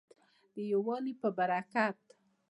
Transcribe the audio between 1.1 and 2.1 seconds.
په برکت.